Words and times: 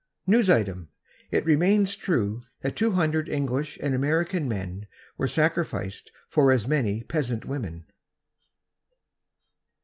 (News 0.25 0.49
Item: 0.49 0.89
It 1.29 1.45
remains 1.45 1.95
true 1.95 2.41
that 2.61 2.75
two 2.75 2.93
hundred 2.93 3.29
English 3.29 3.77
and 3.83 3.93
American 3.93 4.49
men 4.49 4.87
were 5.15 5.27
sacrificed 5.27 6.11
for 6.27 6.51
as 6.51 6.67
many 6.67 7.03
peasant 7.03 7.45
women.") 7.45 7.85